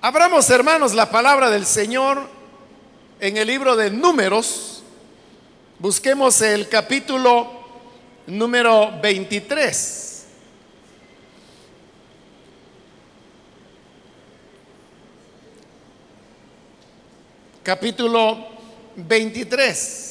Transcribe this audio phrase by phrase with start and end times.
[0.00, 2.28] Abramos, hermanos, la palabra del Señor
[3.18, 4.84] en el libro de números.
[5.80, 7.50] Busquemos el capítulo
[8.28, 10.26] número 23.
[17.64, 18.46] Capítulo
[18.94, 20.07] 23.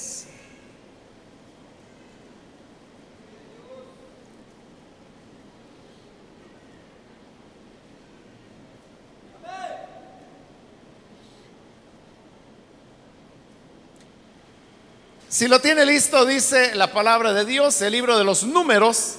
[15.37, 19.17] Si lo tiene listo, dice la palabra de Dios, el libro de los números,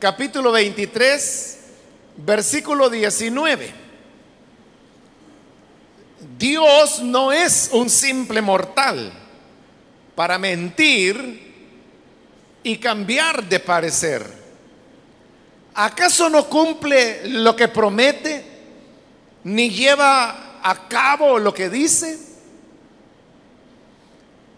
[0.00, 1.58] capítulo 23,
[2.16, 3.72] versículo 19.
[6.36, 9.12] Dios no es un simple mortal
[10.16, 11.54] para mentir
[12.64, 14.26] y cambiar de parecer.
[15.74, 18.44] ¿Acaso no cumple lo que promete
[19.44, 22.31] ni lleva a cabo lo que dice?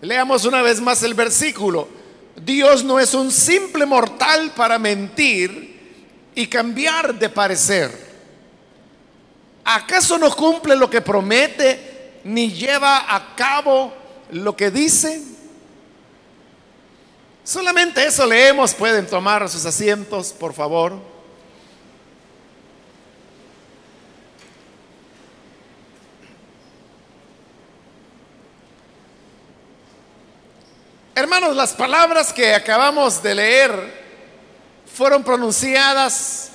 [0.04, 1.88] Leamos una vez más el versículo.
[2.36, 7.90] Dios no es un simple mortal para mentir y cambiar de parecer.
[9.64, 13.94] ¿Acaso no cumple lo que promete ni lleva a cabo
[14.30, 15.22] lo que dice?
[17.42, 18.74] Solamente eso leemos.
[18.74, 21.13] Pueden tomar sus asientos, por favor.
[31.16, 34.04] Hermanos, las palabras que acabamos de leer
[34.92, 36.50] fueron pronunciadas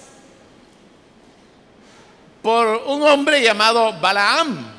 [2.41, 4.69] por un hombre llamado Balaam.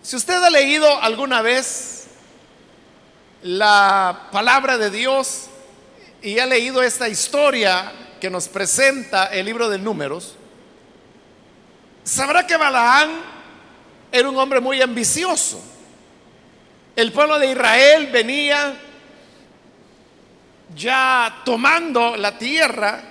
[0.00, 2.06] Si usted ha leído alguna vez
[3.42, 5.48] la palabra de Dios
[6.22, 10.36] y ha leído esta historia que nos presenta el libro de números,
[12.02, 13.10] sabrá que Balaam
[14.10, 15.73] era un hombre muy ambicioso
[16.96, 18.76] el pueblo de Israel venía
[20.76, 23.02] ya tomando la tierra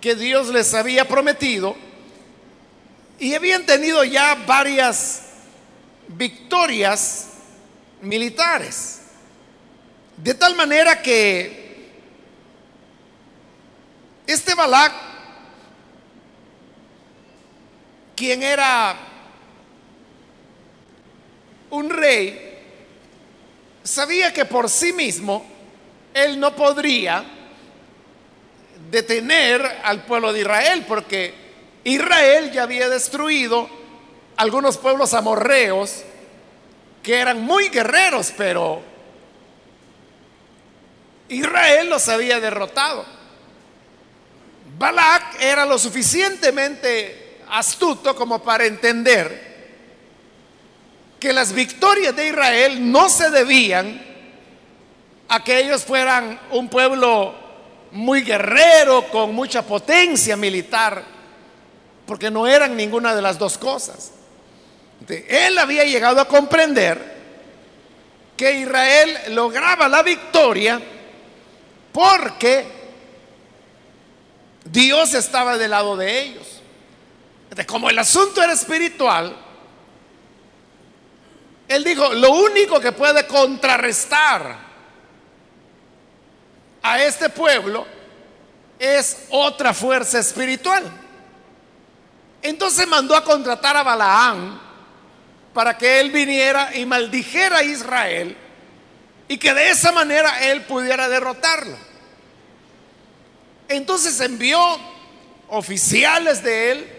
[0.00, 1.76] que Dios les había prometido
[3.18, 5.24] y habían tenido ya varias
[6.08, 7.28] victorias
[8.00, 9.02] militares.
[10.16, 11.90] De tal manera que
[14.26, 14.92] este Balac,
[18.16, 18.96] quien era
[21.70, 22.49] un rey,
[23.82, 25.44] sabía que por sí mismo
[26.14, 27.24] él no podría
[28.90, 31.34] detener al pueblo de Israel, porque
[31.84, 33.68] Israel ya había destruido
[34.36, 36.02] algunos pueblos amorreos
[37.02, 38.82] que eran muy guerreros, pero
[41.28, 43.04] Israel los había derrotado.
[44.78, 49.49] Balak era lo suficientemente astuto como para entender
[51.20, 54.02] que las victorias de Israel no se debían
[55.28, 57.34] a que ellos fueran un pueblo
[57.92, 61.04] muy guerrero, con mucha potencia militar,
[62.06, 64.12] porque no eran ninguna de las dos cosas.
[65.08, 67.20] él había llegado a comprender
[68.36, 70.80] que Israel lograba la victoria
[71.92, 72.64] porque
[74.64, 76.46] Dios estaba del lado de ellos.
[77.66, 79.36] como el asunto era espiritual,
[81.70, 84.56] él dijo, lo único que puede contrarrestar
[86.82, 87.86] a este pueblo
[88.76, 90.82] es otra fuerza espiritual.
[92.42, 94.60] Entonces mandó a contratar a Balaán
[95.54, 98.36] para que él viniera y maldijera a Israel
[99.28, 101.76] y que de esa manera él pudiera derrotarlo.
[103.68, 104.60] Entonces envió
[105.46, 106.92] oficiales de él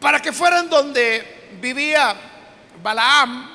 [0.00, 2.16] para que fueran donde vivía
[2.82, 3.49] Balaam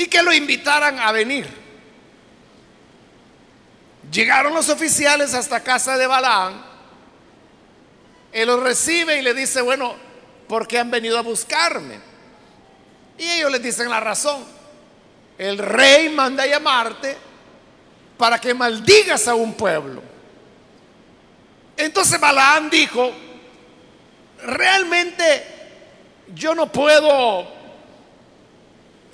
[0.00, 1.46] y que lo invitaran a venir.
[4.10, 6.54] Llegaron los oficiales hasta casa de Balaam.
[8.32, 9.94] Él los recibe y le dice, bueno,
[10.48, 12.00] ¿por qué han venido a buscarme?
[13.18, 14.42] Y ellos le dicen la razón.
[15.36, 17.14] El rey manda a llamarte
[18.16, 20.02] para que maldigas a un pueblo.
[21.76, 23.12] Entonces Balaam dijo,
[24.44, 25.44] realmente
[26.34, 27.59] yo no puedo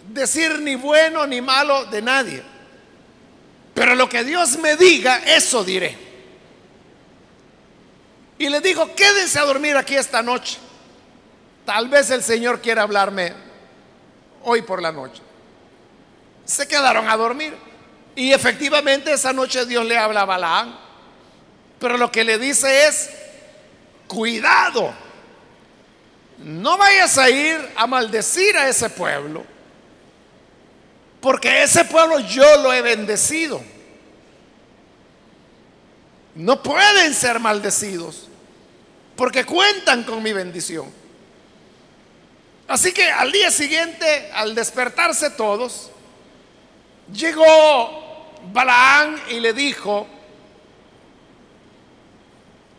[0.08, 2.42] decir ni bueno ni malo de nadie.
[3.74, 5.96] Pero lo que Dios me diga, eso diré.
[8.38, 10.58] Y le dijo, quédense a dormir aquí esta noche.
[11.64, 13.32] Tal vez el Señor quiera hablarme
[14.44, 15.22] hoy por la noche.
[16.44, 17.54] Se quedaron a dormir.
[18.14, 20.78] Y efectivamente esa noche Dios le habla a Balaam.
[21.78, 23.10] Pero lo que le dice es,
[24.06, 24.94] cuidado
[26.38, 29.44] no vayas a ir a maldecir a ese pueblo,
[31.20, 33.62] porque ese pueblo yo lo he bendecido.
[36.34, 38.28] No pueden ser maldecidos,
[39.16, 40.92] porque cuentan con mi bendición.
[42.68, 45.90] Así que al día siguiente, al despertarse todos,
[47.12, 50.06] llegó Balaán y le dijo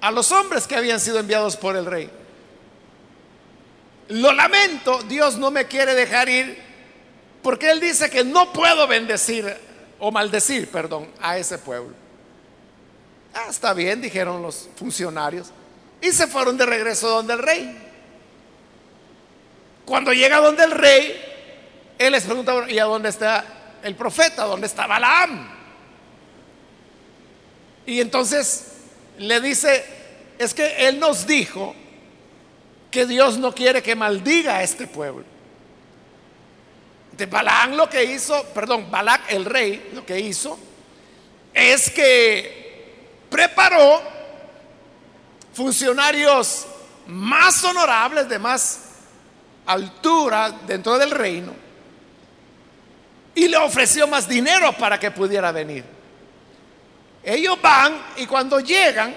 [0.02, 2.12] a los hombres que habían sido enviados por el rey,
[4.10, 6.67] lo lamento, Dios no me quiere dejar ir
[7.48, 9.56] porque Él dice que no puedo bendecir
[10.00, 11.96] o maldecir, perdón, a ese pueblo.
[13.34, 15.48] Ah, está bien, dijeron los funcionarios.
[16.02, 17.78] Y se fueron de regreso donde el rey.
[19.86, 21.22] Cuando llega donde el rey,
[21.98, 23.46] él les pregunta, ¿y a dónde está
[23.82, 24.44] el profeta?
[24.44, 25.50] ¿Dónde está Balaam?
[27.86, 28.74] Y entonces
[29.20, 29.86] le dice,
[30.38, 31.74] es que él nos dijo
[32.92, 35.37] que Dios no quiere que maldiga a este pueblo.
[37.18, 40.58] De Balaam lo que hizo, perdón, Balac el rey lo que hizo
[41.52, 44.04] es que preparó
[45.52, 46.68] funcionarios
[47.08, 48.82] más honorables, de más
[49.66, 51.54] altura dentro del reino,
[53.34, 55.84] y le ofreció más dinero para que pudiera venir.
[57.24, 59.16] Ellos van y cuando llegan,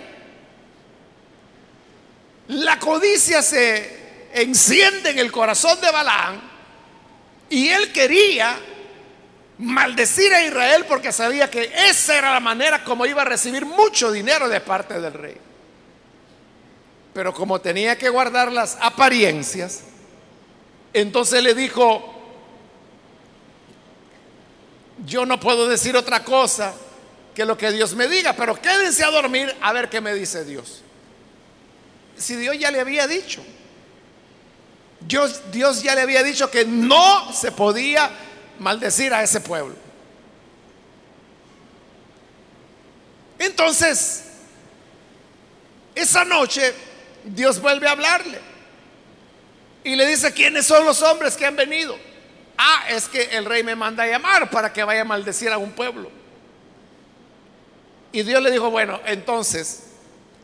[2.48, 6.49] la codicia se enciende en el corazón de Balaán
[7.50, 8.58] y él quería
[9.58, 14.10] maldecir a Israel porque sabía que esa era la manera como iba a recibir mucho
[14.10, 15.36] dinero de parte del rey.
[17.12, 19.82] Pero como tenía que guardar las apariencias,
[20.94, 22.14] entonces le dijo,
[25.04, 26.72] yo no puedo decir otra cosa
[27.34, 30.44] que lo que Dios me diga, pero quédense a dormir a ver qué me dice
[30.44, 30.82] Dios
[32.20, 33.42] si Dios ya le había dicho?
[35.00, 38.10] Dios, ya le había dicho que no se podía
[38.58, 39.74] maldecir a ese pueblo.
[43.38, 44.24] Entonces,
[45.94, 46.74] esa noche
[47.24, 48.38] Dios vuelve a hablarle
[49.82, 51.96] y le dice, ¿quiénes son los hombres que han venido?
[52.58, 55.58] Ah, es que el rey me manda a llamar para que vaya a maldecir a
[55.58, 56.10] un pueblo.
[58.12, 59.84] Y Dios le dijo, bueno, entonces,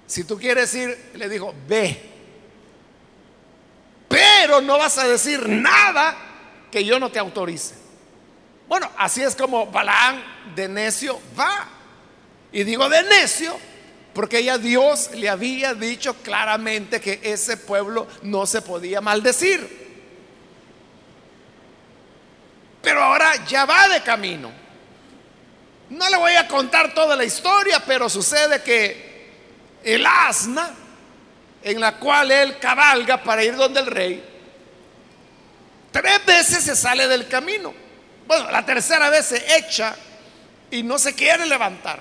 [0.07, 2.16] si tú quieres ir, le dijo, ve.
[4.17, 6.17] Pero no vas a decir nada
[6.71, 7.75] que yo no te autorice.
[8.67, 10.25] Bueno, así es como Balaán
[10.55, 11.69] de necio va.
[12.51, 13.59] Y digo de necio
[14.15, 19.85] porque ya Dios le había dicho claramente que ese pueblo no se podía maldecir.
[22.81, 24.51] Pero ahora ya va de camino.
[25.91, 29.31] No le voy a contar toda la historia, pero sucede que
[29.85, 30.86] el asna
[31.67, 34.25] en la cual él cabalga para ir donde el rey,
[35.91, 37.75] tres veces se sale del camino.
[38.25, 39.97] Bueno, la tercera vez se echa
[40.71, 41.99] y no se quiere levantar.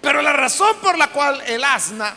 [0.00, 2.14] Pero la razón por la cual el asna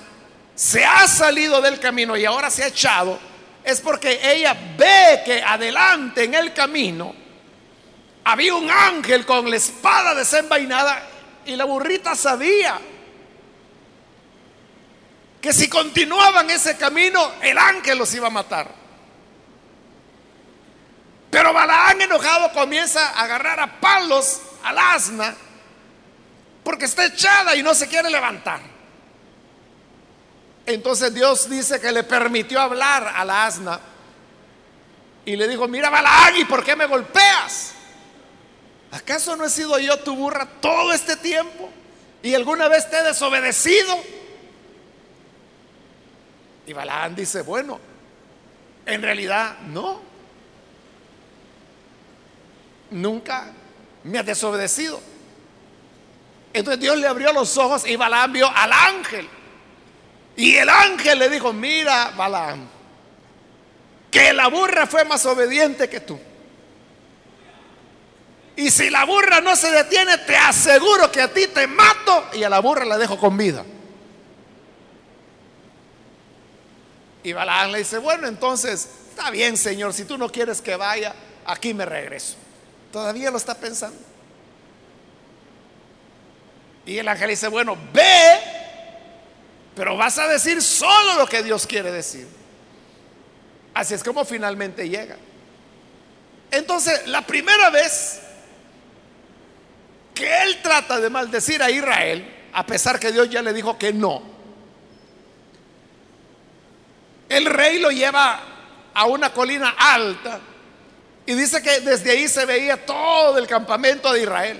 [0.53, 3.17] se ha salido del camino y ahora se ha echado
[3.63, 7.15] es porque ella ve que adelante en el camino
[8.23, 11.01] había un ángel con la espada desenvainada
[11.43, 12.79] y la burrita sabía
[15.41, 18.79] que si continuaban ese camino, el ángel los iba a matar.
[21.29, 25.35] Pero Balaán enojado comienza a agarrar a palos al asna
[26.63, 28.59] porque está echada y no se quiere levantar.
[30.65, 33.79] Entonces Dios dice que le permitió hablar al asna
[35.25, 37.73] y le dijo, mira Balaán, ¿y por qué me golpeas?
[38.91, 41.69] ¿Acaso no he sido yo tu burra todo este tiempo?
[42.23, 44.18] ¿Y alguna vez te he desobedecido?
[46.69, 47.79] Y Balaán dice, bueno,
[48.85, 49.99] en realidad no.
[52.91, 53.51] Nunca
[54.03, 55.01] me ha desobedecido.
[56.53, 59.27] Entonces Dios le abrió los ojos y Balaam vio al ángel.
[60.35, 62.67] Y el ángel le dijo, mira Balaam,
[64.11, 66.19] que la burra fue más obediente que tú.
[68.57, 72.43] Y si la burra no se detiene, te aseguro que a ti te mato y
[72.43, 73.65] a la burra la dejo con vida.
[77.29, 81.13] Y Balaam le dice, bueno, entonces, está bien, Señor, si tú no quieres que vaya,
[81.45, 82.35] aquí me regreso.
[82.91, 83.99] Todavía lo está pensando.
[86.87, 88.39] Y el ángel dice, bueno, ve,
[89.75, 92.27] pero vas a decir solo lo que Dios quiere decir.
[93.75, 95.17] Así es como finalmente llega.
[96.49, 98.21] Entonces, la primera vez
[100.15, 103.93] que él trata de maldecir a Israel, a pesar que Dios ya le dijo que
[103.93, 104.38] no,
[107.29, 108.41] el rey lo lleva
[108.93, 110.39] a una colina alta
[111.25, 114.59] y dice que desde ahí se veía todo el campamento de Israel.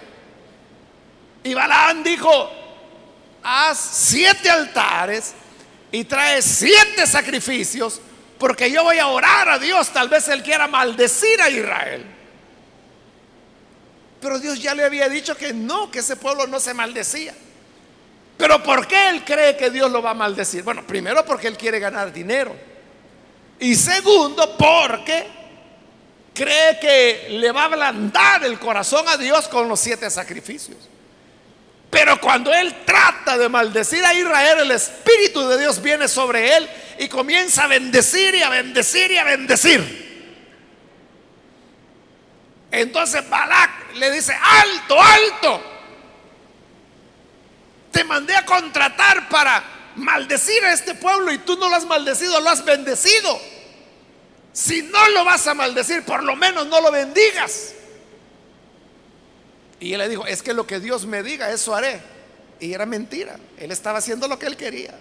[1.43, 2.51] Y Balaán dijo,
[3.41, 5.33] haz siete altares
[5.91, 7.99] y trae siete sacrificios
[8.37, 12.05] porque yo voy a orar a Dios, tal vez él quiera maldecir a Israel.
[14.21, 17.33] Pero Dios ya le había dicho que no, que ese pueblo no se maldecía.
[18.39, 20.63] Pero ¿por qué él cree que Dios lo va a maldecir?
[20.63, 22.55] Bueno, primero porque él quiere ganar dinero.
[23.59, 25.27] Y segundo, porque
[26.33, 30.77] cree que le va a ablandar el corazón a Dios con los siete sacrificios.
[31.89, 36.69] Pero cuando él trata de maldecir a Israel, el Espíritu de Dios viene sobre él
[36.97, 40.07] y comienza a bendecir y a bendecir y a bendecir.
[42.71, 45.78] Entonces Balak le dice, alto, alto.
[47.91, 49.63] Te mandé a contratar para
[49.95, 53.39] maldecir a este pueblo y tú no lo has maldecido, lo has bendecido.
[54.53, 57.73] Si no lo vas a maldecir, por lo menos no lo bendigas.
[59.79, 62.01] Y él le dijo, es que lo que Dios me diga, eso haré.
[62.59, 63.37] Y era mentira.
[63.57, 64.97] Él estaba haciendo lo que él quería.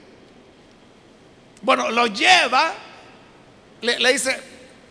[1.63, 2.73] Bueno, lo lleva,
[3.81, 4.41] le, dice,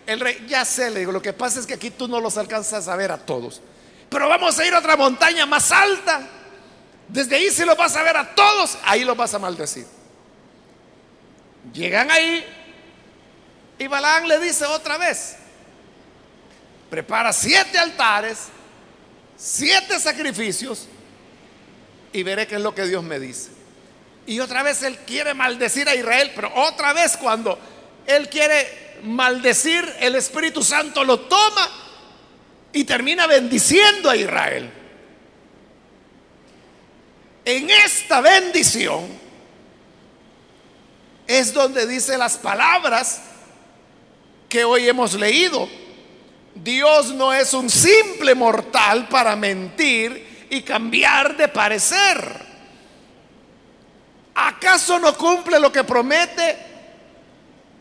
[0.05, 2.37] el rey, ya sé, le digo, lo que pasa es que aquí tú no los
[2.37, 3.61] alcanzas a ver a todos.
[4.09, 6.27] Pero vamos a ir a otra montaña más alta.
[7.07, 9.85] Desde ahí si los vas a ver a todos, ahí los vas a maldecir.
[11.73, 12.45] Llegan ahí
[13.79, 15.35] y Balaán le dice otra vez,
[16.89, 18.49] prepara siete altares
[19.37, 20.87] siete sacrificios
[22.11, 23.51] y veré qué es lo que Dios me dice.
[24.25, 27.57] Y otra vez él quiere maldecir a Israel, pero otra vez cuando
[28.05, 31.69] él quiere maldecir, el Espíritu Santo lo toma
[32.73, 34.69] y termina bendiciendo a Israel.
[37.49, 39.07] En esta bendición
[41.25, 43.21] es donde dice las palabras
[44.49, 45.69] que hoy hemos leído
[46.53, 52.47] Dios no es un simple mortal para mentir y cambiar de parecer.
[54.35, 56.57] ¿Acaso no cumple lo que promete?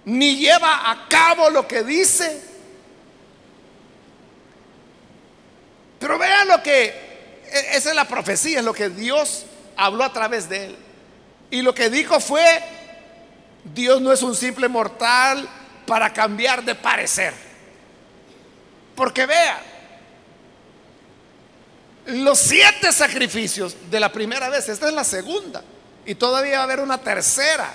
[0.04, 2.40] Ni lleva a cabo lo que dice.
[5.99, 9.46] Pero vean lo que, e, esa es la profecía, es lo que Dios
[9.76, 10.76] habló a través de él.
[11.50, 12.62] Y lo que dijo fue,
[13.75, 15.49] Dios no es un simple mortal
[15.87, 17.35] para cambiar de parecer.
[18.95, 19.61] Porque vea,
[22.06, 25.62] los siete sacrificios de la primera vez, esta es la segunda,
[26.04, 27.73] y todavía va a haber una tercera.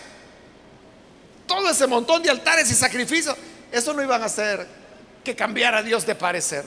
[1.45, 3.35] Todo ese montón de altares y sacrificios,
[3.71, 4.67] eso no iban a hacer
[5.23, 6.65] que cambiara Dios de parecer.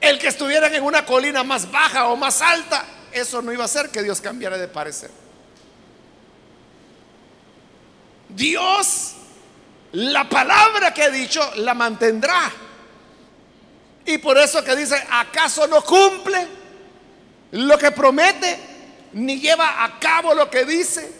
[0.00, 2.84] El que estuvieran en una colina más baja o más alta,
[3.16, 5.10] eso no iba a hacer que Dios cambiara de parecer.
[8.28, 9.14] Dios
[9.92, 12.52] la palabra que he dicho la mantendrá.
[14.04, 16.46] Y por eso que dice, ¿acaso no cumple
[17.52, 18.58] lo que promete?
[19.14, 21.12] Ni lleva a cabo lo que dice.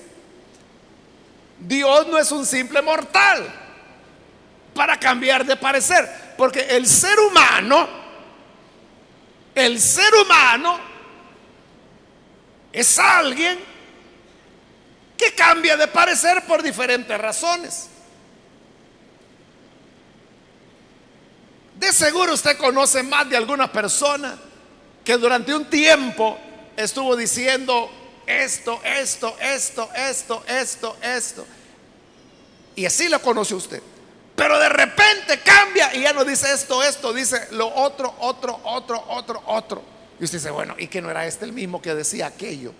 [1.58, 3.50] Dios no es un simple mortal
[4.74, 6.34] para cambiar de parecer.
[6.36, 7.88] Porque el ser humano,
[9.54, 10.95] el ser humano
[12.76, 13.58] es alguien
[15.16, 17.88] que cambia de parecer por diferentes razones.
[21.76, 24.36] De seguro usted conoce más de alguna persona
[25.02, 26.38] que durante un tiempo
[26.76, 27.90] estuvo diciendo
[28.26, 31.46] esto, esto, esto, esto, esto, esto.
[32.74, 33.82] Y así lo conoce usted.
[34.34, 39.02] Pero de repente cambia y ya no dice esto, esto, dice lo otro, otro, otro,
[39.08, 39.95] otro, otro.
[40.18, 42.72] Y usted dice, bueno, ¿y que no era este el mismo que decía aquello?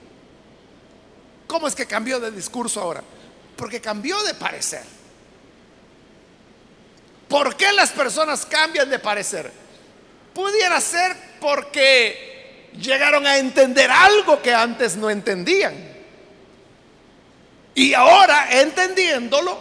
[1.46, 3.02] ¿Cómo es que cambió de discurso ahora?
[3.56, 4.82] Porque cambió de parecer.
[7.28, 9.50] ¿Por qué las personas cambian de parecer?
[10.34, 15.74] Pudiera ser porque llegaron a entender algo que antes no entendían.
[17.74, 19.58] Y ahora, entendiéndolo,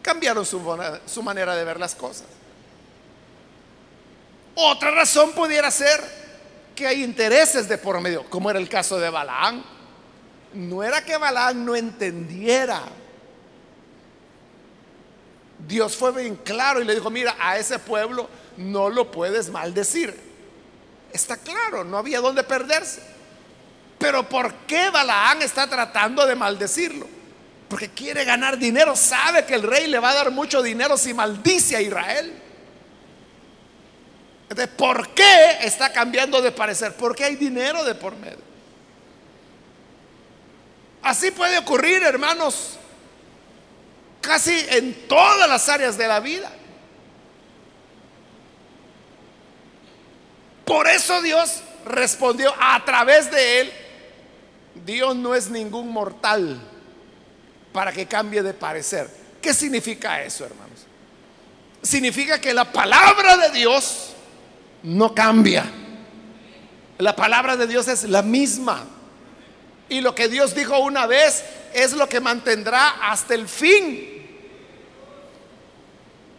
[0.00, 0.60] cambiaron su,
[1.06, 2.26] su manera de ver las cosas.
[4.54, 6.23] Otra razón pudiera ser
[6.74, 9.64] que hay intereses de por medio, como era el caso de Balaán.
[10.54, 12.82] No era que Balaán no entendiera
[15.66, 20.14] Dios fue bien claro y le dijo, mira, a ese pueblo no lo puedes maldecir.
[21.12, 23.02] Está claro, no había dónde perderse.
[23.98, 27.06] Pero ¿por qué Balaán está tratando de maldecirlo?
[27.68, 31.14] Porque quiere ganar dinero, sabe que el rey le va a dar mucho dinero si
[31.14, 32.32] maldice a Israel.
[34.48, 36.94] Entonces, ¿por qué está cambiando de parecer?
[36.94, 38.44] Porque hay dinero de por medio.
[41.02, 42.78] Así puede ocurrir, hermanos,
[44.20, 46.50] casi en todas las áreas de la vida.
[50.64, 53.72] Por eso Dios respondió a través de él,
[54.86, 56.60] Dios no es ningún mortal
[57.72, 59.08] para que cambie de parecer.
[59.42, 60.80] ¿Qué significa eso, hermanos?
[61.82, 64.13] Significa que la palabra de Dios
[64.84, 65.64] no cambia.
[66.98, 68.84] La palabra de Dios es la misma.
[69.88, 74.10] Y lo que Dios dijo una vez es lo que mantendrá hasta el fin.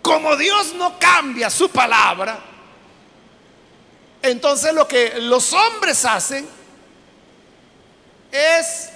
[0.02, 2.40] Como Dios no cambia su palabra,
[4.22, 6.48] entonces lo que los hombres hacen
[8.32, 8.90] es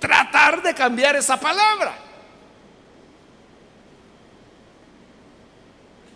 [0.00, 1.96] tratar de cambiar esa palabra.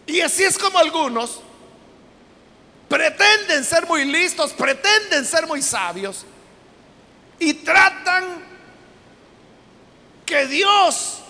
[0.06, 1.40] Y así es como algunos
[2.90, 6.26] pretenden ser muy listos, pretenden ser muy sabios
[7.38, 8.24] y tratan
[10.26, 11.20] que Dios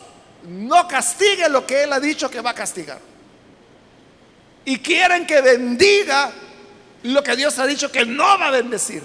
[0.48, 2.98] no castigue lo que Él ha dicho que va a castigar.
[4.64, 6.32] Y quieren que bendiga
[7.02, 9.04] lo que Dios ha dicho que no va a bendecir.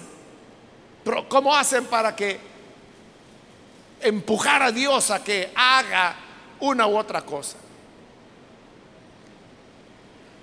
[1.03, 2.39] Pero ¿cómo hacen para que
[3.99, 6.15] empujar a Dios a que haga
[6.61, 7.57] una u otra cosa?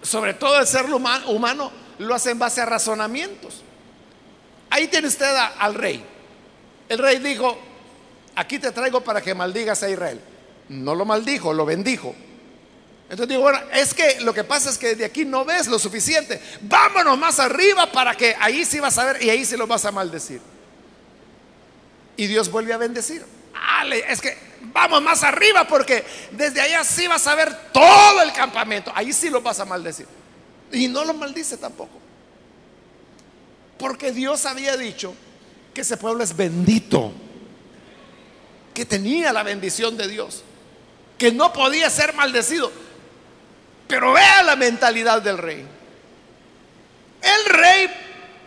[0.03, 3.63] Sobre todo el ser humano lo hace en base a razonamientos.
[4.71, 6.05] Ahí tiene usted al rey.
[6.89, 7.59] El rey dijo,
[8.35, 10.21] aquí te traigo para que maldigas a Israel.
[10.69, 12.15] No lo maldijo, lo bendijo.
[13.05, 15.79] Entonces digo, bueno, es que lo que pasa es que de aquí no ves lo
[15.79, 16.41] suficiente.
[16.63, 19.85] Vámonos más arriba para que ahí sí vas a ver y ahí sí lo vas
[19.85, 20.41] a maldecir.
[22.17, 23.25] Y Dios vuelve a bendecir.
[23.55, 24.37] Ale, es que
[24.73, 28.91] vamos más arriba porque desde allá sí vas a ver todo el campamento.
[28.95, 30.07] Ahí sí lo vas a maldecir.
[30.73, 32.01] Y no lo maldice tampoco.
[33.79, 35.15] Porque Dios había dicho
[35.75, 37.13] que ese pueblo es bendito.
[38.73, 40.43] Que tenía la bendición de Dios.
[41.19, 42.73] Que no podía ser maldecido.
[43.87, 45.67] Pero vea la mentalidad del rey.
[47.21, 47.91] El rey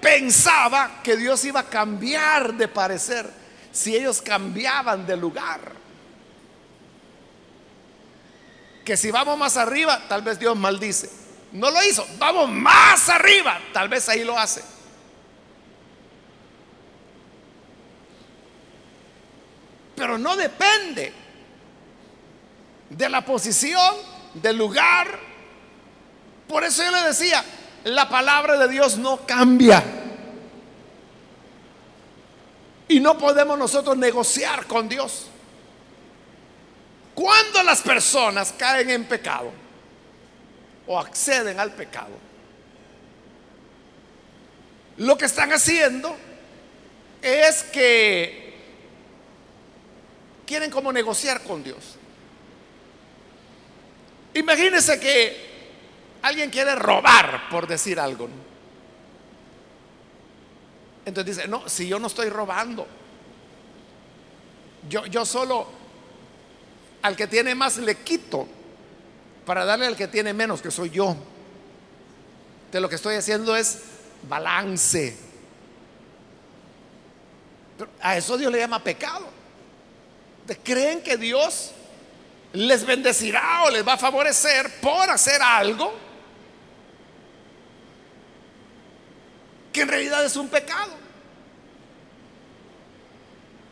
[0.01, 3.29] pensaba que Dios iba a cambiar de parecer
[3.71, 5.73] si ellos cambiaban de lugar.
[8.83, 11.24] Que si vamos más arriba, tal vez Dios maldice.
[11.55, 12.05] No lo hizo.
[12.17, 14.61] Vamos más arriba, tal vez ahí lo hace.
[19.95, 21.13] Pero no depende
[22.89, 23.95] de la posición,
[24.33, 25.17] del lugar,
[26.45, 27.43] por eso yo le decía,
[27.85, 29.81] la palabra de Dios no cambia.
[32.89, 35.27] Y no podemos nosotros negociar con Dios.
[37.13, 39.64] Cuando las personas caen en pecado
[40.87, 42.17] o acceden al pecado,
[44.97, 46.15] lo que están haciendo
[47.21, 48.53] es que
[50.45, 51.97] quieren como negociar con Dios.
[54.33, 55.45] Imagínense que
[56.25, 58.27] Alguien quiere robar, por decir algo.
[61.05, 62.87] Entonces dice, no, si yo no estoy robando,
[64.89, 65.67] yo, yo solo
[67.03, 68.47] al que tiene más le quito
[69.45, 71.15] para darle al que tiene menos, que soy yo.
[72.71, 73.79] De lo que estoy haciendo es
[74.27, 75.17] balance.
[78.01, 79.27] a eso Dios le llama pecado.
[80.63, 81.71] ¿Creen que Dios
[82.53, 85.93] les bendecirá o les va a favorecer por hacer algo
[89.75, 90.91] que en realidad es un pecado.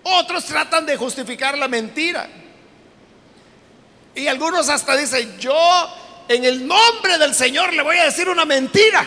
[0.04, 2.28] Otros tratan de justificar la mentira.
[4.16, 5.56] Y algunos hasta dicen, yo
[6.28, 9.06] en el nombre del Señor le voy a decir una mentira.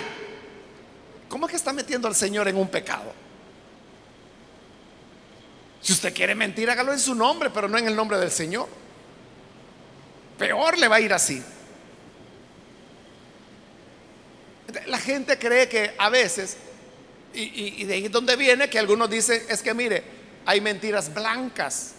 [1.28, 3.12] ¿Cómo es que está metiendo al Señor en un pecado?
[5.80, 8.68] Si usted quiere mentir, hágalo en su nombre, pero no en el nombre del Señor.
[10.38, 11.42] Peor le va a ir así.
[14.86, 16.56] La gente cree que a veces
[17.36, 20.02] y, de ahí donde viene que algunos dicen, es que mire,
[20.46, 21.92] hay mentiras blancas.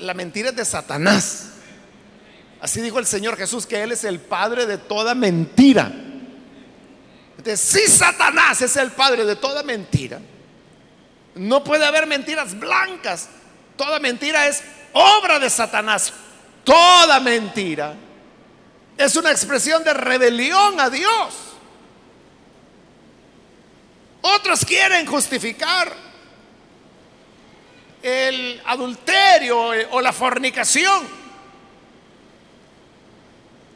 [0.00, 1.50] La mentira es de Satanás.
[2.60, 5.92] Así dijo el Señor Jesús, que Él es el padre de toda mentira.
[7.36, 10.20] Entonces, si Satanás es el padre de toda mentira,
[11.34, 13.28] no puede haber mentiras blancas.
[13.76, 14.62] Toda mentira es
[14.92, 16.12] obra de Satanás.
[16.64, 17.94] Toda mentira
[18.96, 21.34] es una expresión de rebelión a Dios.
[24.20, 26.07] Otros quieren justificar
[28.02, 31.06] el adulterio eh, o la fornicación.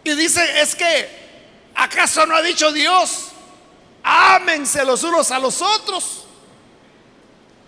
[0.05, 1.09] Y dice, es que,
[1.75, 3.29] ¿acaso no ha dicho Dios?
[4.03, 6.25] Ámense los unos a los otros.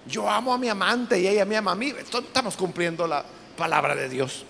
[0.06, 1.94] Yo amo a mi amante y ella me ama a mí.
[1.98, 3.24] Estamos cumpliendo la
[3.56, 4.44] palabra de Dios.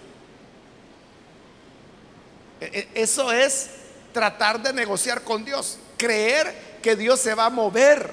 [2.61, 3.71] E- e- Eso es
[4.13, 8.11] tratar de negociar con Dios, creer que Dios se va a mover,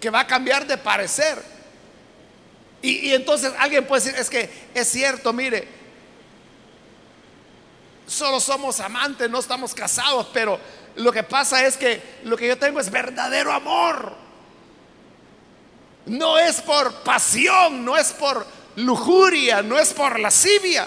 [0.00, 1.53] que va a cambiar de parecer.
[2.84, 5.66] Y, entonces alguien puede decir, es que es cierto, mire,
[8.06, 10.60] solo somos amantes, no estamos casados, pero
[10.96, 14.14] lo que pasa es que lo que yo tengo es verdadero amor.
[16.04, 20.86] No es por pasión, no es por lujuria, no es por lascivia.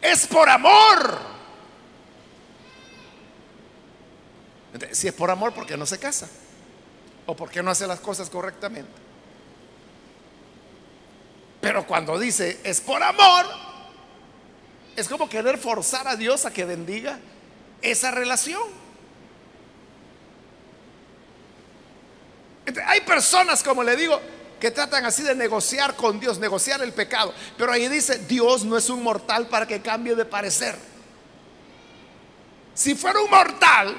[0.00, 1.18] Es por amor.
[4.92, 6.26] Si es por amor, ¿por qué no se casa?
[7.26, 9.05] ¿O por qué no hace las cosas correctamente?
[11.66, 13.44] Pero cuando dice es por amor,
[14.94, 17.18] es como querer forzar a Dios a que bendiga
[17.82, 18.62] esa relación.
[22.86, 24.20] Hay personas, como le digo,
[24.60, 27.34] que tratan así de negociar con Dios, negociar el pecado.
[27.58, 30.76] Pero ahí dice, Dios no es un mortal para que cambie de parecer.
[32.74, 33.92] Si fuera un mortal,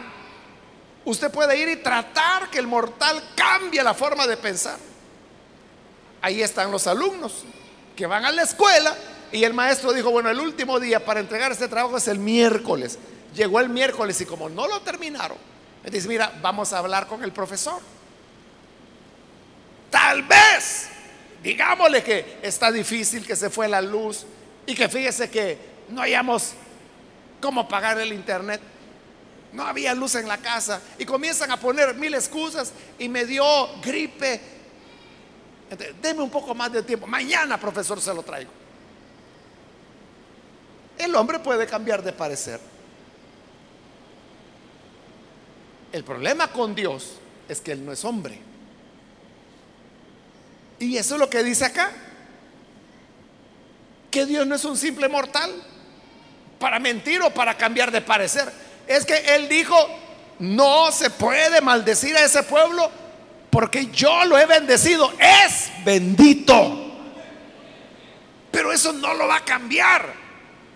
[1.04, 4.80] usted puede ir y tratar que el mortal cambie la forma de pensar.
[6.28, 7.46] Ahí están los alumnos
[7.96, 8.94] que van a la escuela
[9.32, 13.00] y el maestro dijo, bueno, el último día para entregar este trabajo es el miércoles.
[13.34, 15.38] Llegó el miércoles y como no lo terminaron,
[15.86, 17.80] me dice, mira, vamos a hablar con el profesor.
[19.90, 20.90] Tal vez,
[21.42, 24.26] digámosle que está difícil, que se fue la luz
[24.66, 26.56] y que fíjese que no hayamos
[27.40, 28.60] cómo pagar el internet.
[29.54, 33.46] No había luz en la casa y comienzan a poner mil excusas y me dio
[33.82, 34.57] gripe.
[36.02, 37.08] Deme un poco más de tiempo.
[37.08, 38.52] Mañana, profesor, se lo traigo.
[40.98, 42.60] El hombre puede cambiar de parecer.
[45.92, 47.14] El problema con Dios
[47.50, 48.40] es que Él no es hombre.
[50.80, 51.92] Y eso es lo que dice acá.
[54.10, 55.52] Que Dios no es un simple mortal
[56.60, 58.52] para mentir o para cambiar de parecer.
[58.88, 59.76] Es que Él dijo,
[60.40, 62.90] no se puede maldecir a ese pueblo
[63.50, 65.12] porque yo lo he bendecido.
[65.20, 66.86] Es bendito.
[68.52, 70.14] Pero eso no lo va a cambiar.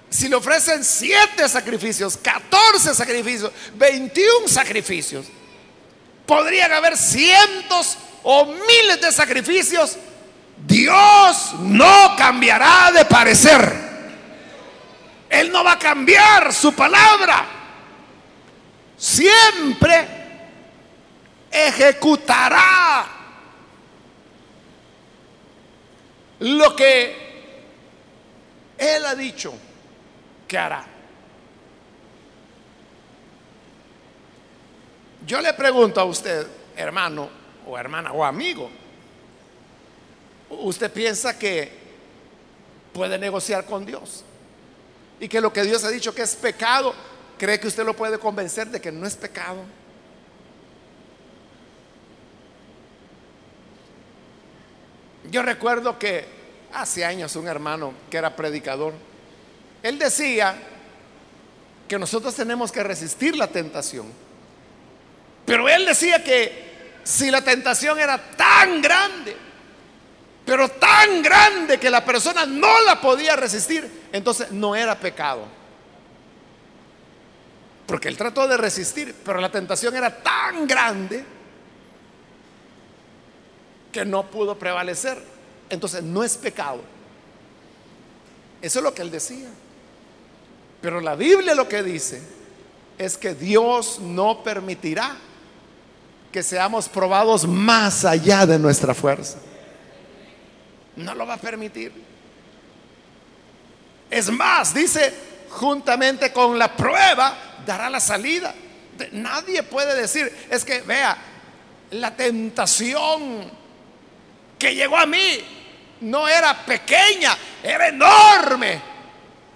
[0.10, 5.26] Si le ofrecen siete sacrificios, 14 sacrificios, 21 sacrificios,
[6.26, 9.98] podrían haber cientos o miles de sacrificios,
[10.68, 13.74] Dios no cambiará de parecer.
[15.30, 17.46] Él no va a cambiar su palabra.
[18.98, 20.21] Siempre
[21.52, 23.06] ejecutará
[26.40, 27.16] lo que
[28.78, 29.54] Él ha dicho
[30.48, 30.86] que hará.
[35.26, 37.30] Yo le pregunto a usted, hermano
[37.68, 38.72] o hermana o amigo,
[40.50, 41.72] ¿usted piensa que
[42.92, 44.24] puede negociar con Dios?
[45.20, 46.96] Y que lo que Dios ha dicho que es pecado,
[47.38, 49.64] ¿cree que usted lo puede convencer de que no es pecado?
[55.32, 56.26] Yo recuerdo que
[56.74, 58.94] hace años un hermano que era predicador,
[59.82, 60.56] él decía
[61.88, 64.12] que nosotros tenemos que resistir la tentación.
[65.46, 69.38] Pero él decía que si la tentación era tan grande,
[70.46, 75.46] pero tan grande que la persona no la podía resistir, entonces no era pecado.
[77.88, 81.24] Porque él trató de resistir, pero la tentación era tan grande
[83.92, 85.22] que no pudo prevalecer.
[85.70, 86.82] Entonces no es pecado.
[88.62, 89.48] Eso es lo que él decía.
[90.82, 92.22] Pero la Biblia lo que dice
[92.98, 95.16] es que Dios no permitirá
[96.32, 99.38] que seamos probados más allá de nuestra fuerza.
[100.96, 101.92] No lo va a permitir.
[104.10, 105.14] Es más, dice,
[105.50, 108.54] juntamente con la prueba dará la salida.
[109.14, 111.18] Nadie puede decir, es que vea,
[111.92, 113.61] la tentación
[114.62, 115.44] que llegó a mí
[116.02, 118.80] no era pequeña, era enorme.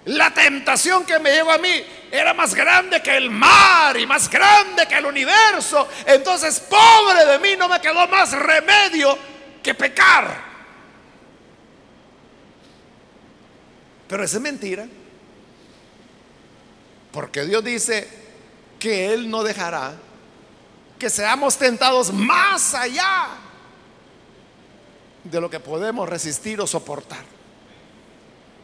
[0.06, 4.28] La tentación que me llegó a mí era más grande que el mar y más
[4.28, 5.88] grande que el universo.
[6.06, 9.16] Entonces, pobre de mí, no me quedó más remedio
[9.62, 10.44] que pecar.
[14.08, 14.88] Pero eso es mentira.
[17.12, 18.08] Porque Dios dice
[18.80, 19.94] que Él no dejará
[20.98, 23.45] que seamos tentados más allá
[25.30, 27.24] de lo que podemos resistir o soportar.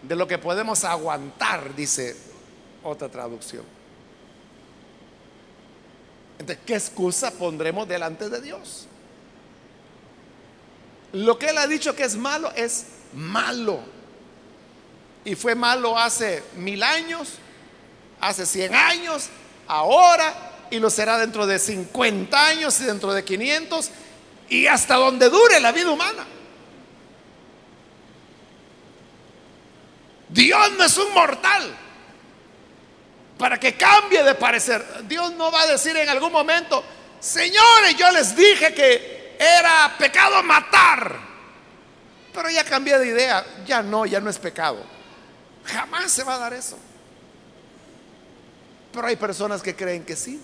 [0.02, 2.16] De lo que podemos aguantar, dice
[2.82, 3.64] otra traducción.
[6.38, 8.88] Entonces, ¿qué excusa pondremos delante de Dios?
[11.12, 13.80] Lo que Él ha dicho que es malo es malo.
[15.24, 17.34] y fue malo hace mil años,
[18.20, 19.28] hace cien años,
[19.68, 20.34] ahora
[20.68, 23.90] y lo será dentro de 50 años y dentro de 500
[24.48, 26.26] y hasta donde dure la vida humana.
[30.32, 31.76] Dios no es un mortal
[33.36, 35.06] para que cambie de parecer.
[35.06, 36.82] Dios no va a decir en algún momento,
[37.20, 41.18] señores, yo les dije que era pecado matar,
[42.32, 44.82] pero ya cambié de idea, ya no, ya no es pecado.
[45.64, 46.78] Jamás se va a dar eso.
[48.92, 50.40] Pero hay personas que creen que sí.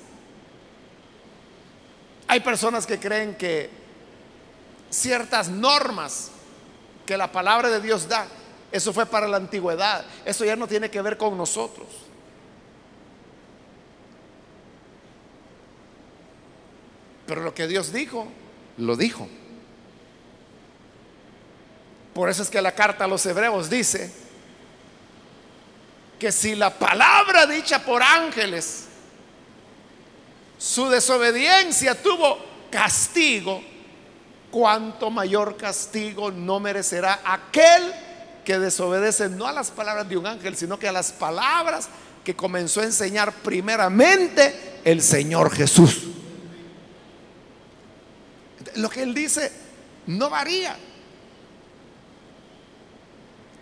[2.26, 3.70] Hay personas que creen que
[4.90, 6.30] ciertas normas
[7.06, 8.26] que la palabra de Dios da,
[8.70, 11.86] eso fue para la antigüedad, eso ya no tiene que ver con nosotros.
[17.26, 18.26] Pero lo que Dios dijo,
[18.78, 19.28] lo dijo.
[22.14, 24.10] Por eso es que la carta a los hebreos dice
[26.18, 28.86] que si la palabra dicha por ángeles,
[30.58, 32.38] su desobediencia tuvo
[32.70, 33.62] castigo,
[34.50, 37.94] cuánto mayor castigo no merecerá aquel
[38.48, 41.90] que desobedece no a las palabras de un ángel, sino que a las palabras
[42.24, 46.04] que comenzó a enseñar primeramente el Señor Jesús.
[48.76, 49.52] Lo que él dice
[50.06, 50.78] no varía.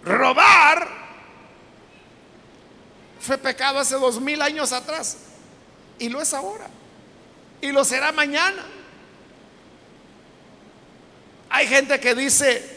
[0.05, 0.87] Robar
[3.19, 5.17] fue pecado hace dos mil años atrás
[5.99, 6.69] y lo es ahora
[7.61, 8.65] y lo será mañana.
[11.51, 12.76] Hay gente que dice,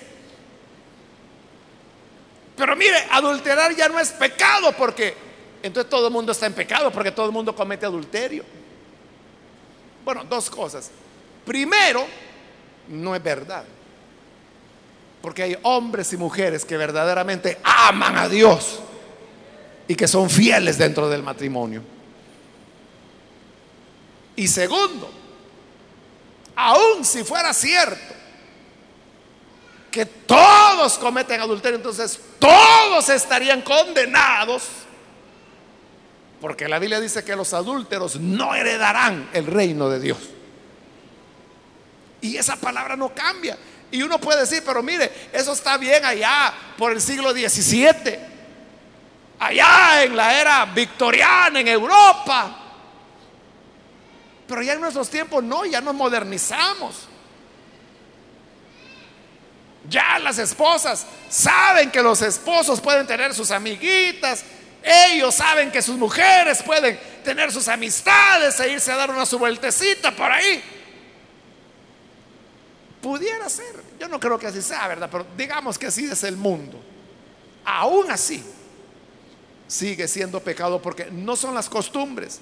[2.59, 5.15] pero mire, adulterar ya no es pecado porque
[5.63, 8.43] entonces todo el mundo está en pecado porque todo el mundo comete adulterio.
[10.03, 10.91] Bueno, dos cosas.
[11.45, 12.05] Primero,
[12.89, 13.63] no es verdad.
[15.21, 18.81] Porque hay hombres y mujeres que verdaderamente aman a Dios
[19.87, 21.81] y que son fieles dentro del matrimonio.
[24.35, 25.09] Y segundo,
[26.55, 28.18] aun si fuera cierto
[30.29, 34.61] todos cometen adulterio, entonces todos estarían condenados,
[36.39, 40.19] porque la Biblia dice que los adúlteros no heredarán el reino de Dios.
[42.21, 43.57] Y esa palabra no cambia.
[43.89, 48.19] Y uno puede decir, pero mire, eso está bien allá por el siglo XVII,
[49.39, 52.55] allá en la era victoriana, en Europa.
[54.47, 57.08] Pero ya en nuestros tiempos no, ya nos modernizamos.
[59.89, 64.43] Ya las esposas saben que los esposos pueden tener sus amiguitas,
[64.83, 69.39] ellos saben que sus mujeres pueden tener sus amistades e irse a dar una su
[69.39, 70.63] vueltecita por ahí.
[73.01, 75.09] Pudiera ser, yo no creo que así sea, ¿verdad?
[75.11, 76.79] Pero digamos que así es el mundo.
[77.65, 78.43] Aún así,
[79.67, 82.39] sigue siendo pecado porque no son las costumbres,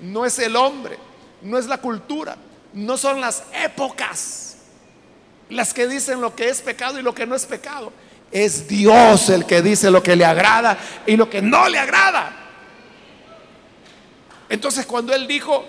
[0.00, 0.98] no es el hombre,
[1.42, 2.36] no es la cultura,
[2.72, 4.55] no son las épocas
[5.50, 7.92] las que dicen lo que es pecado y lo que no es pecado.
[8.32, 12.34] Es Dios el que dice lo que le agrada y lo que no le agrada.
[14.48, 15.64] Entonces cuando Él dijo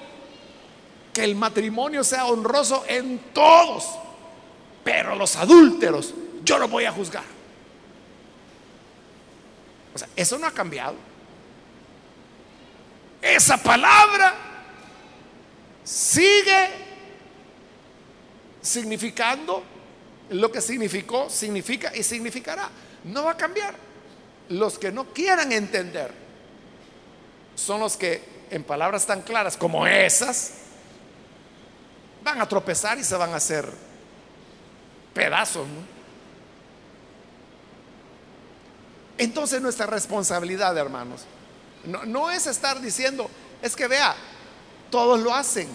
[1.14, 3.88] que el matrimonio sea honroso en todos,
[4.84, 6.14] pero los adúlteros
[6.44, 7.24] yo los voy a juzgar.
[9.94, 10.96] O sea, eso no ha cambiado.
[13.22, 14.36] Esa palabra
[15.84, 16.87] sigue
[18.62, 19.64] significando
[20.30, 22.70] lo que significó, significa y significará.
[23.04, 23.76] No va a cambiar.
[24.50, 26.12] Los que no quieran entender
[27.56, 30.54] son los que en palabras tan claras como esas
[32.24, 33.70] van a tropezar y se van a hacer
[35.14, 35.68] pedazos.
[39.18, 41.26] Entonces nuestra responsabilidad, hermanos,
[41.86, 43.30] no, no es estar diciendo,
[43.62, 44.16] es que vea,
[44.92, 45.68] todos lo hacen.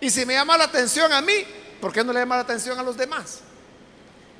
[0.00, 1.44] Y si me llama la atención a mí,
[1.80, 3.40] ¿por qué no le llama la atención a los demás?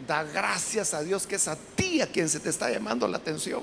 [0.07, 3.17] Da gracias a Dios que es a ti a quien se te está llamando la
[3.17, 3.63] atención.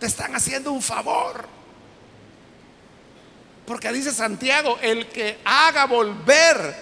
[0.00, 1.46] Te están haciendo un favor.
[3.66, 6.74] Porque dice Santiago, el que haga volver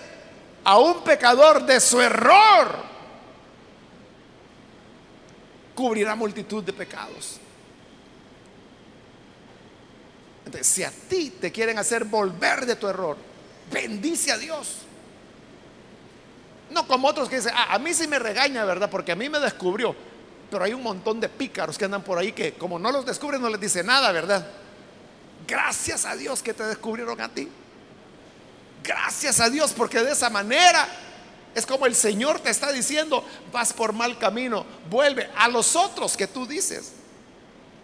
[0.65, 2.85] a un pecador de su error,
[5.75, 7.41] cubrirá multitud de pecados.
[10.45, 13.17] Entonces, si a ti te quieren hacer volver de tu error,
[13.71, 14.79] bendice a Dios.
[16.71, 18.91] No como otros que dicen, ah, a mí sí me regaña, ¿verdad?
[18.91, 19.95] Porque a mí me descubrió.
[20.51, 23.41] Pero hay un montón de pícaros que andan por ahí que como no los descubren
[23.41, 24.47] no les dice nada, ¿verdad?
[25.47, 27.49] Gracias a Dios que te descubrieron a ti.
[28.83, 30.89] Gracias a Dios porque de esa manera
[31.57, 36.15] Es como el Señor te está diciendo, vas por mal camino, vuelve a los otros
[36.15, 36.93] que tú dices,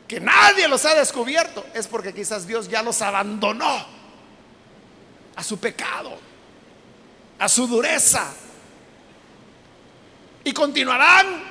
[0.07, 4.02] que nadie los ha descubierto, es porque quizás Dios ya los abandonó
[5.37, 6.19] a su pecado,
[7.39, 8.33] a su dureza.
[10.45, 11.43] Y continuarán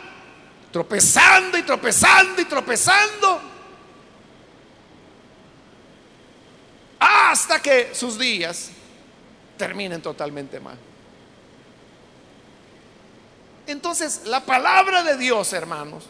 [0.71, 3.41] tropezando y tropezando y tropezando
[6.99, 8.69] hasta que sus días
[9.57, 10.77] terminen totalmente mal.
[13.67, 16.05] Entonces, la palabra de Dios, hermanos,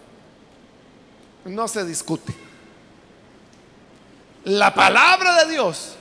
[1.46, 2.34] no se discute.
[4.44, 5.96] La palabra de Dios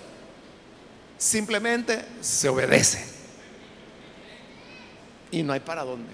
[1.21, 3.05] simplemente se obedece.
[5.31, 6.11] Y no hay para dónde.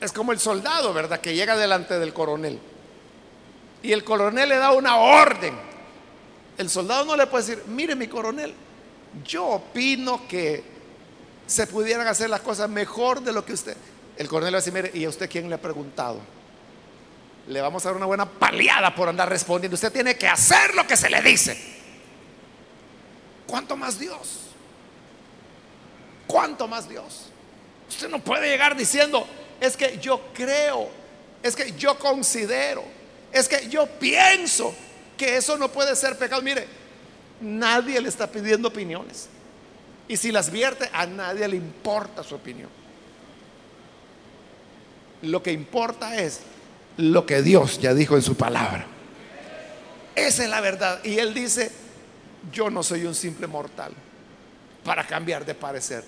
[0.00, 1.20] Es como el soldado, ¿verdad?
[1.20, 2.58] Que llega delante del coronel.
[3.82, 5.54] Y el coronel le da una orden.
[6.56, 8.54] El soldado no le puede decir, mire mi coronel,
[9.26, 10.62] yo opino que
[11.46, 13.76] se pudieran hacer las cosas mejor de lo que usted.
[14.16, 16.20] El coronel va a decir, mire, ¿y a usted quién le ha preguntado?
[17.46, 19.74] Le vamos a dar una buena paliada por andar respondiendo.
[19.74, 21.56] Usted tiene que hacer lo que se le dice.
[23.46, 24.40] ¿Cuánto más Dios?
[26.26, 27.30] ¿Cuánto más Dios?
[27.88, 29.26] Usted no puede llegar diciendo,
[29.60, 30.88] es que yo creo,
[31.42, 32.82] es que yo considero,
[33.30, 34.74] es que yo pienso
[35.18, 36.40] que eso no puede ser pecado.
[36.40, 36.66] Mire,
[37.40, 39.28] nadie le está pidiendo opiniones.
[40.08, 42.70] Y si las vierte, a nadie le importa su opinión.
[45.22, 46.40] Lo que importa es
[46.96, 48.86] lo que Dios ya dijo en su palabra.
[50.14, 51.00] Esa es la verdad.
[51.04, 51.70] Y Él dice,
[52.52, 53.92] yo no soy un simple mortal
[54.84, 56.04] para cambiar de parecer.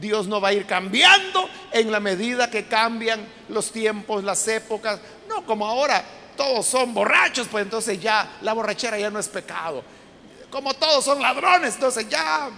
[0.00, 5.00] Dios no va a ir cambiando en la medida que cambian los tiempos, las épocas.
[5.28, 6.02] No, como ahora
[6.36, 9.84] todos son borrachos, pues entonces ya la borrachera ya no es pecado.
[10.50, 12.50] Como todos son ladrones, entonces ya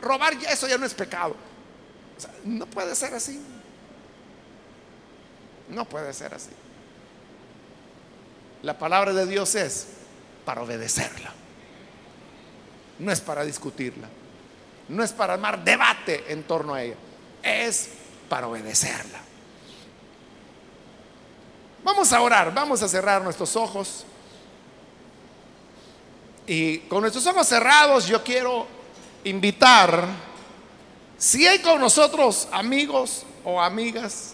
[0.00, 1.36] robar eso ya no es pecado.
[2.44, 3.40] no puede ser así.
[5.68, 6.50] No puede ser así.
[8.64, 9.88] La palabra de Dios es
[10.46, 11.30] para obedecerla.
[12.98, 14.08] No es para discutirla.
[14.88, 16.96] No es para armar debate en torno a ella.
[17.42, 17.90] Es
[18.26, 19.20] para obedecerla.
[21.84, 24.06] Vamos a orar, vamos a cerrar nuestros ojos.
[26.46, 28.66] Y con nuestros ojos cerrados yo quiero
[29.24, 30.06] invitar,
[31.18, 34.32] si hay con nosotros amigos o amigas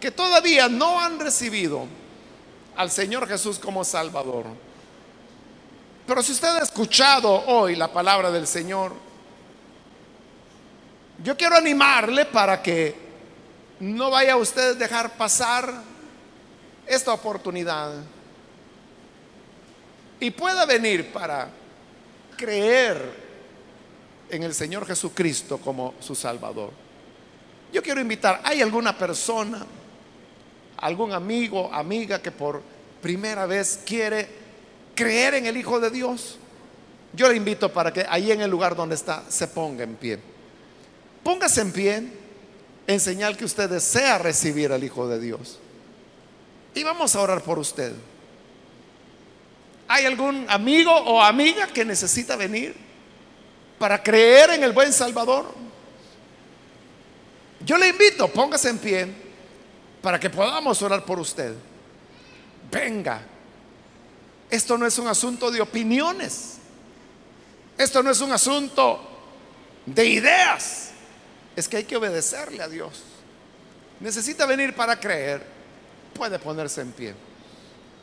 [0.00, 1.86] que todavía no han recibido
[2.76, 4.46] al Señor Jesús como Salvador,
[6.06, 8.92] pero si usted ha escuchado hoy la palabra del Señor,
[11.22, 12.94] yo quiero animarle para que
[13.80, 15.72] no vaya usted a dejar pasar
[16.86, 17.92] esta oportunidad
[20.20, 21.48] y pueda venir para
[22.36, 23.24] creer
[24.28, 26.70] en el Señor Jesucristo como su Salvador.
[27.72, 29.64] Yo quiero invitar, ¿hay alguna persona,
[30.84, 32.62] algún amigo, amiga que por
[33.00, 34.28] primera vez quiere
[34.94, 36.36] creer en el Hijo de Dios?
[37.14, 40.18] Yo le invito para que ahí en el lugar donde está se ponga en pie.
[41.22, 42.02] Póngase en pie
[42.86, 45.58] en señal que usted desea recibir al Hijo de Dios.
[46.74, 47.94] Y vamos a orar por usted.
[49.88, 52.74] ¿Hay algún amigo o amiga que necesita venir
[53.78, 55.46] para creer en el buen Salvador?
[57.64, 59.23] Yo le invito, póngase en pie
[60.04, 61.54] para que podamos orar por usted.
[62.70, 63.22] Venga.
[64.50, 66.58] Esto no es un asunto de opiniones.
[67.78, 69.00] Esto no es un asunto
[69.86, 70.90] de ideas.
[71.56, 73.02] Es que hay que obedecerle a Dios.
[74.00, 75.42] Necesita venir para creer.
[76.12, 77.14] Puede ponerse en pie.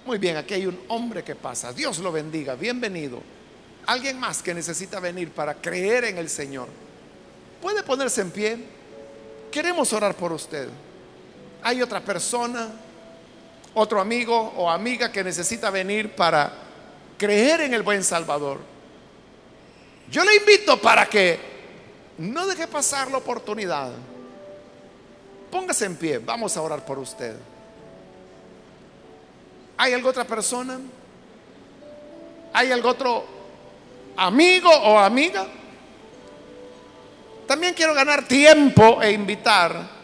[0.04, 1.72] Muy bien, aquí hay un hombre que pasa.
[1.72, 2.56] Dios lo bendiga.
[2.56, 3.22] Bienvenido.
[3.86, 6.68] Alguien más que necesita venir para creer en el Señor.
[7.62, 8.58] Puede ponerse en pie.
[9.52, 10.68] Queremos orar por usted.
[11.64, 12.70] Hay otra persona,
[13.74, 16.52] otro amigo o amiga que necesita venir para
[17.18, 18.60] creer en el buen Salvador.
[20.10, 21.40] Yo le invito para que
[22.18, 23.92] no deje pasar la oportunidad.
[25.50, 26.18] Póngase en pie.
[26.18, 27.36] Vamos a orar por usted.
[29.78, 30.80] ¿Hay alguna otra persona?
[32.54, 33.26] ¿Hay algún otro
[34.18, 35.48] amigo o amiga?
[37.48, 40.02] También quiero ganar tiempo e invitar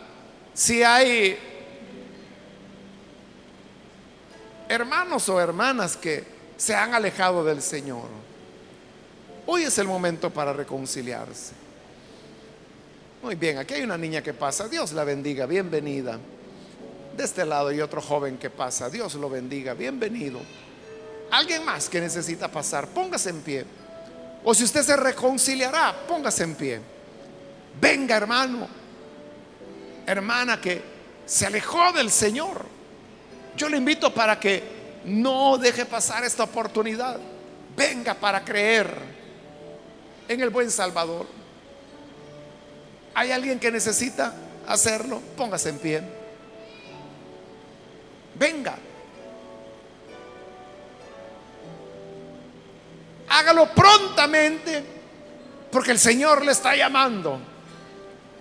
[0.54, 1.47] si hay
[4.70, 6.24] hermanos o hermanas que
[6.58, 8.08] se han alejado del Señor.
[9.46, 11.54] Hoy es el momento para reconciliarse.
[13.22, 14.68] Muy bien, aquí hay una niña que pasa.
[14.68, 16.20] Dios la bendiga, bienvenida
[17.18, 18.90] de este lado y otro joven que pasa.
[18.90, 19.74] Dios lo bendiga.
[19.74, 20.40] Bienvenido.
[21.32, 23.66] Alguien más que necesita pasar, póngase en pie.
[24.44, 26.80] O si usted se reconciliará, póngase en pie.
[27.82, 28.68] Venga, hermano,
[30.06, 30.82] hermana que
[31.26, 32.77] se alejó del Señor.
[33.58, 34.64] Yo le invito para que
[35.06, 37.18] no deje pasar esta oportunidad.
[37.76, 38.88] Venga para creer
[40.28, 41.26] en el buen Salvador.
[43.16, 44.32] ¿Hay alguien que necesita
[44.68, 45.20] hacerlo?
[45.36, 46.04] Póngase en pie.
[48.36, 48.76] Venga.
[53.30, 54.84] Hágalo prontamente
[55.72, 57.40] porque el Señor le está llamando.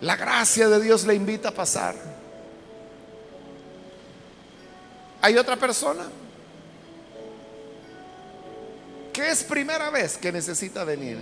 [0.02, 2.15] La gracia de Dios le invita a pasar.
[5.26, 6.06] ¿Hay otra persona?
[9.12, 11.18] Que es primera vez que necesita venir.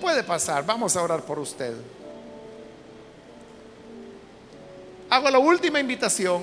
[0.00, 1.72] Puede pasar, vamos a orar por usted.
[5.08, 6.42] Hago la última invitación.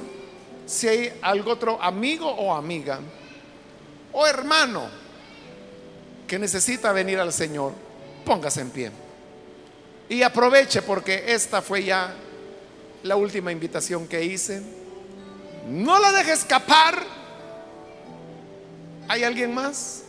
[0.65, 3.01] Si hay algún otro amigo o amiga
[4.13, 4.87] o hermano
[6.25, 7.73] que necesita venir al Señor,
[8.23, 8.91] póngase en pie.
[10.07, 12.15] Y aproveche porque esta fue ya
[13.03, 14.61] la última invitación que hice.
[15.67, 17.03] No la deje escapar.
[19.07, 20.03] ¿Hay alguien más?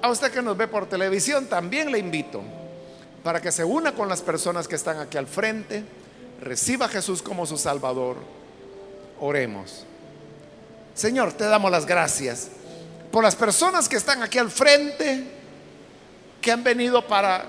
[0.00, 2.42] A usted que nos ve por televisión, también le invito
[3.22, 5.84] para que se una con las personas que están aquí al frente,
[6.40, 8.16] reciba a Jesús como su Salvador.
[9.20, 9.84] Oremos.
[10.94, 12.48] Señor, te damos las gracias
[13.12, 15.22] por las personas que están aquí al frente,
[16.40, 17.44] que han venido para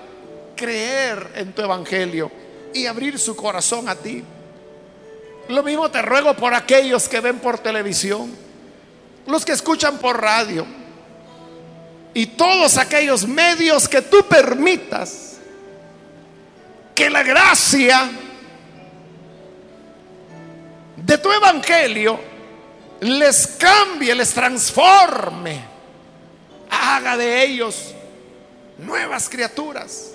[0.54, 2.30] creer en tu Evangelio
[2.74, 4.22] y abrir su corazón a ti.
[5.48, 8.30] Lo mismo te ruego por aquellos que ven por televisión,
[9.26, 10.66] los que escuchan por radio
[12.12, 15.38] y todos aquellos medios que tú permitas
[16.94, 18.10] que la gracia
[20.96, 22.33] de tu Evangelio
[23.00, 25.64] les cambie, les transforme,
[26.70, 27.94] haga de ellos
[28.78, 30.12] nuevas criaturas.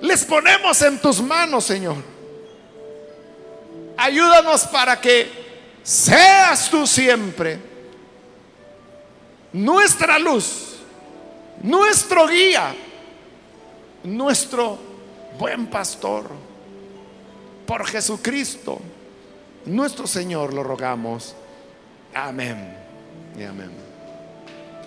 [0.00, 1.96] Les ponemos en tus manos, Señor.
[3.96, 5.30] Ayúdanos para que
[5.82, 7.58] seas tú siempre
[9.52, 10.76] nuestra luz,
[11.62, 12.74] nuestro guía,
[14.04, 14.78] nuestro
[15.38, 16.24] buen pastor.
[17.66, 18.80] Por Jesucristo,
[19.66, 21.34] nuestro Señor, lo rogamos.
[22.14, 22.74] Amén
[23.38, 23.85] y amén.